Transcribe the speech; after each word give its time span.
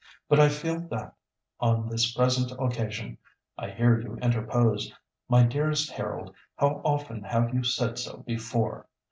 But 0.27 0.39
I 0.39 0.49
feel 0.49 0.79
that, 0.89 1.13
on 1.59 1.87
this 1.87 2.11
present 2.11 2.51
occasion—(I 2.59 3.69
hear 3.69 3.99
you 3.99 4.15
interpose, 4.19 4.91
'My 5.29 5.43
dearest 5.43 5.91
Harold, 5.91 6.33
how 6.55 6.81
often 6.83 7.21
have 7.21 7.53
you 7.53 7.63
said 7.63 7.99
so 7.99 8.17
before! 8.25 8.87